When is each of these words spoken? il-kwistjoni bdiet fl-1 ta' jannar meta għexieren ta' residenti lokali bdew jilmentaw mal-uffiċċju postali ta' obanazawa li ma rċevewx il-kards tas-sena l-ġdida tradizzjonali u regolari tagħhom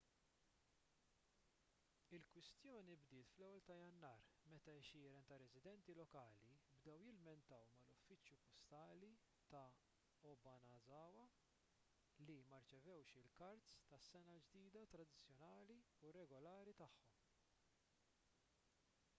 il-kwistjoni 2.17 2.93
bdiet 3.03 3.27
fl-1 3.33 3.41
ta' 3.67 3.75
jannar 3.79 4.23
meta 4.53 4.73
għexieren 4.77 5.27
ta' 5.31 5.37
residenti 5.41 5.95
lokali 5.99 6.47
bdew 6.79 6.95
jilmentaw 7.09 7.67
mal-uffiċċju 7.75 8.39
postali 8.49 9.11
ta' 9.53 9.63
obanazawa 10.33 11.27
li 12.29 12.39
ma 12.53 12.63
rċevewx 12.65 13.21
il-kards 13.23 13.77
tas-sena 13.95 14.35
l-ġdida 14.39 14.87
tradizzjonali 14.97 15.81
u 16.09 16.15
regolari 16.21 16.77
tagħhom 16.83 17.17